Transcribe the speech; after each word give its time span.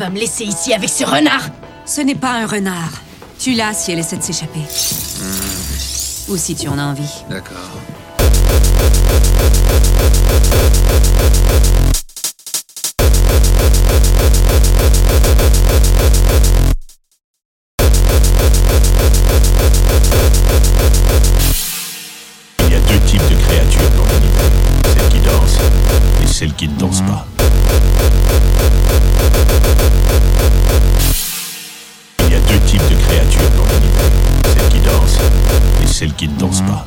vas 0.00 0.08
me 0.08 0.18
laisser 0.18 0.44
ici 0.44 0.72
avec 0.72 0.88
ce 0.88 1.04
renard 1.04 1.50
Ce 1.84 2.00
n'est 2.00 2.14
pas 2.14 2.32
un 2.32 2.46
renard. 2.46 2.90
Tu 3.38 3.52
l'as 3.52 3.74
si 3.74 3.92
elle 3.92 3.98
essaie 3.98 4.16
de 4.16 4.22
s'échapper. 4.22 4.60
Ou 6.28 6.36
si 6.38 6.54
tu 6.54 6.68
en 6.68 6.78
as 6.78 6.84
envie. 6.84 7.24
D'accord. 7.28 7.58
Il 22.60 22.72
y 22.72 22.74
a 22.74 22.80
deux 22.80 23.00
types 23.00 23.28
de 23.28 23.34
créatures 23.34 23.90
dans 23.90 24.04
l'univers. 24.14 24.50
Celles 24.94 25.08
qui 25.10 25.20
dansent 25.20 25.58
et 26.22 26.26
celles 26.26 26.54
qui 26.54 26.68
ne 26.68 26.78
dansent 26.78 27.02
pas. 27.02 27.26
Il 32.26 32.32
y 32.32 32.34
a 32.34 32.40
deux 32.40 32.58
types 32.66 32.88
de 32.88 32.94
créatures 32.96 33.50
dans 33.56 33.64
l'univers. 33.64 34.10
Celles 34.54 34.68
qui 34.68 34.80
dansent 34.80 35.18
et 35.82 35.86
celles 35.86 36.14
qui 36.14 36.28
ne 36.28 36.38
dansent 36.38 36.62
pas. 36.62 36.86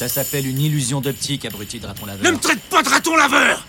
Ça 0.00 0.08
s'appelle 0.08 0.46
une 0.46 0.58
illusion 0.58 1.02
d'optique, 1.02 1.44
abruti 1.44 1.78
de 1.78 1.86
raton 1.86 2.06
laveur. 2.06 2.24
Ne 2.24 2.30
me 2.30 2.40
traite 2.40 2.62
pas 2.70 2.82
de 2.82 2.88
raton 2.88 3.16
laveur 3.16 3.66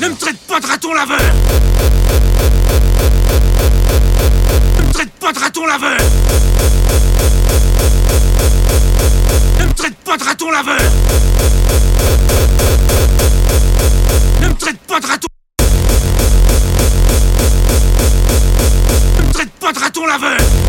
Ne 0.00 0.08
me 0.08 0.14
traite 0.16 0.38
pas 0.48 0.58
de 0.58 0.66
raton 0.66 0.94
laveur. 0.94 1.18
Ne 4.78 4.86
me 4.86 4.92
traite 4.92 5.10
pas 5.20 5.32
de 5.32 5.38
raton 5.38 5.66
laveur. 5.66 5.98
Ne 9.58 9.66
me 9.66 9.72
traite 9.74 9.96
pas 10.04 10.16
de 10.16 10.24
raton 10.24 10.50
laveur. 10.50 10.78
Ne 14.40 14.48
me 14.48 14.54
traite 14.54 14.78
pas 14.88 15.00
de 15.00 15.06
raton. 15.06 15.28
Ne 19.18 19.26
me 19.26 19.32
traite 19.32 19.50
pas 19.60 19.72
de 19.72 19.78
raton 19.78 20.06
laveur 20.06 20.59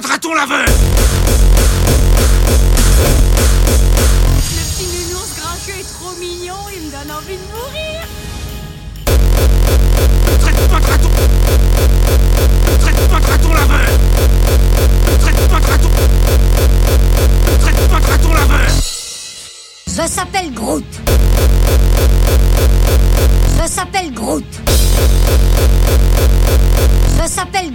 pas 0.00 0.06
de 0.06 0.12
raton 0.12 0.34
laveur. 0.34 0.64
Le 0.64 0.70
petit 4.62 4.86
nounours 4.86 5.32
grincheux 5.36 5.78
est 5.80 5.88
trop 5.92 6.14
mignon, 6.20 6.54
il 6.72 6.82
me 6.86 6.90
donne 6.90 7.10
envie 7.16 7.36
de 7.36 7.42
mourir. 7.50 8.06
Ne 10.26 10.36
traite 10.38 10.68
pas 10.68 10.80
de 10.80 10.86
raton. 10.86 11.10
Ne 12.64 12.70
me 12.70 12.78
traite 12.78 13.08
pas 13.08 13.20
de 13.20 13.26
raton 13.26 13.52
laveur. 13.54 13.88
Ne 15.04 15.10
me 15.10 15.18
traite 15.18 15.48
pas 15.48 15.60
de 15.60 15.66
raton. 15.66 15.90
Ne 17.46 17.52
me 17.52 17.58
traite 17.58 17.88
pas 17.88 18.00
de 18.00 18.06
raton 18.06 18.32
laveur. 18.34 18.70
Je 19.86 20.06
s'appelle 20.06 20.52
Groot. 20.52 20.84
Je 23.60 23.66
s'appelle 23.68 24.12
Groot. 24.12 24.44
Je 27.20 27.26
s'appelle 27.28 27.72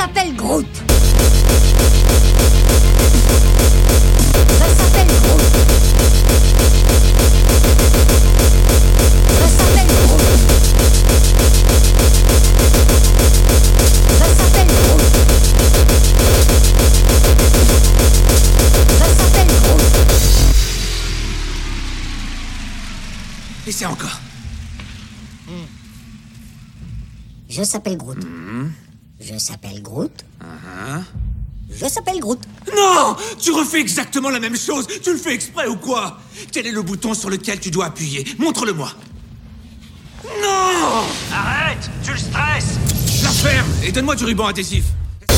s'appelle 0.00 0.34
Groot 0.34 0.66
Je 4.48 4.66
s'appelle 4.74 5.06
Groot. 5.06 5.42
Je 9.28 9.46
s'appelle 9.56 9.86
Groot. 9.86 10.24
Je 14.08 14.26
s'appelle 14.38 14.68
Groot. 14.68 15.04
Je 18.88 19.06
s'appelle 19.18 19.52
Groot. 19.62 19.84
Et 23.66 23.72
c'est 23.72 23.84
encore 23.86 24.18
Je 27.50 27.62
s'appelle 27.64 27.98
Groot. 27.98 28.26
Je 29.20 29.38
s'appelle 29.38 29.82
Groot. 29.82 30.24
Je 31.70 31.86
s'appelle 31.86 32.20
Groot. 32.20 32.40
Non 32.74 33.16
Tu 33.38 33.52
refais 33.52 33.80
exactement 33.80 34.30
la 34.30 34.40
même 34.40 34.56
chose 34.56 34.86
Tu 35.02 35.12
le 35.12 35.18
fais 35.18 35.34
exprès 35.34 35.66
ou 35.68 35.76
quoi? 35.76 36.18
Quel 36.50 36.66
est 36.66 36.72
le 36.72 36.82
bouton 36.82 37.14
sur 37.14 37.30
lequel 37.30 37.60
tu 37.60 37.70
dois 37.70 37.86
appuyer? 37.86 38.26
Montre-le-moi 38.38 38.90
Non 40.24 41.04
Arrête 41.32 41.90
Tu 42.02 42.12
le 42.12 42.18
stresses 42.18 42.78
La 43.22 43.30
ferme 43.30 43.68
Et 43.84 43.92
donne-moi 43.92 44.16
du 44.16 44.24
ruban 44.24 44.46
adhésif 44.46 44.84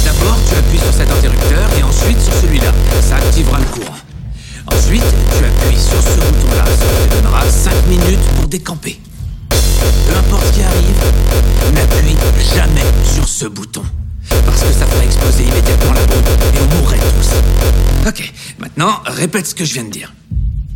D'abord, 0.04 0.36
tu 0.48 0.54
appuies 0.56 0.78
sur 0.78 0.92
cet 0.92 1.10
interrupteur 1.10 1.78
et 1.78 1.82
ensuite 1.82 2.20
sur 2.20 2.32
celui-là. 2.34 2.72
Ça 3.02 3.16
activera 3.16 3.58
le 3.60 3.66
courant. 3.66 3.96
Ensuite, 4.66 5.02
tu 5.02 5.44
appuies 5.44 5.78
sur 5.80 6.02
ce 6.02 6.18
bouton-là. 6.18 6.64
Ça 6.66 7.08
te 7.08 7.14
donnera 7.14 7.48
5 7.48 7.86
minutes 7.86 8.20
pour 8.36 8.48
décamper. 8.48 9.00
Peu 10.08 10.16
importe 10.16 10.46
ce 10.46 10.52
qui 10.52 10.62
arrive, 10.62 10.96
n'appuie 11.74 12.16
jamais 12.54 12.82
sur 13.14 13.28
ce 13.28 13.46
bouton. 13.46 13.82
Parce 14.28 14.62
que 14.62 14.72
ça 14.72 14.86
ferait 14.86 15.04
exploser 15.06 15.44
immédiatement 15.44 15.92
la 15.92 16.06
bombe 16.06 16.28
et 16.54 16.58
on 16.60 16.76
mourrait 16.76 16.98
tous. 16.98 18.08
Ok, 18.08 18.32
maintenant, 18.58 19.00
répète 19.06 19.46
ce 19.46 19.54
que 19.54 19.64
je 19.64 19.74
viens 19.74 19.84
de 19.84 19.90
dire. 19.90 20.12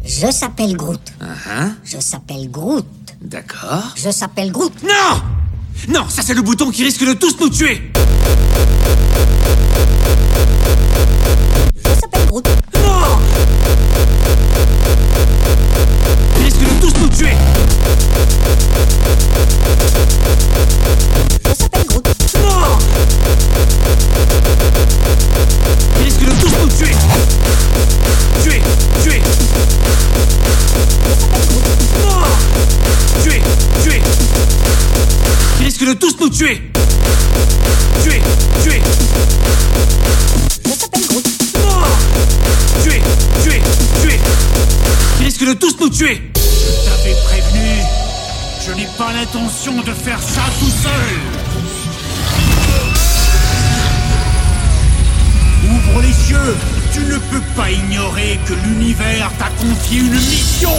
Je 0.05 0.31
s'appelle 0.31 0.77
Groot. 0.77 1.01
Hein? 1.21 1.75
Je 1.85 1.99
s'appelle 2.01 2.51
Groot. 2.51 2.87
D'accord. 3.21 3.95
Je 3.97 4.11
s'appelle 4.11 4.53
Groot. 4.53 4.73
Non 4.83 5.23
Non, 5.89 6.09
ça 6.09 6.23
c'est 6.23 6.35
le 6.35 6.43
bouton 6.43 6.71
qui 6.71 6.85
risque 6.85 7.05
de 7.05 7.15
tous 7.15 7.37
nous 7.41 7.49
tuer 7.49 7.91
Je 11.75 12.06
de 35.87 35.93
tous 35.93 36.17
nous 36.19 36.29
tuer. 36.29 36.61
Tuer, 38.03 38.21
tuer. 38.61 38.83
Tuer, 42.83 43.03
tuer, 43.45 43.63
tuer. 44.03 44.21
Qui 45.17 45.25
risque 45.25 45.47
de 45.47 45.53
tous 45.53 45.77
nous 45.79 45.89
tuer? 45.89 46.23
Je 46.35 46.91
t'avais 46.91 47.15
prévenu. 47.23 47.69
Je 48.67 48.73
n'ai 48.73 48.89
pas 48.99 49.13
l'intention 49.13 49.81
de 49.83 49.93
faire 49.93 50.21
ça 50.21 50.43
tout 50.59 50.73
seul. 50.83 51.15
Ouvre 55.71 56.03
les 56.03 56.31
yeux. 56.31 56.57
Tu 56.93 57.01
ne 57.01 57.19
peux 57.19 57.47
pas 57.55 57.71
ignorer 57.71 58.41
que 58.45 58.55
l'univers 58.55 59.31
t'a 59.39 59.51
confié 59.51 60.01
une 60.01 60.15
mission. 60.15 60.75